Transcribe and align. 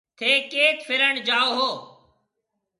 ٿَي 0.17 0.31
ڪيٿ 0.51 0.77
ڦِرڻ 0.87 1.13
جائو 1.27 1.49
هون۔ 1.57 1.75